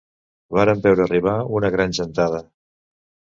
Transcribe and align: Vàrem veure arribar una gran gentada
Vàrem 0.57 0.79
veure 0.85 1.03
arribar 1.09 1.35
una 1.59 1.71
gran 1.77 1.95
gentada 1.99 2.41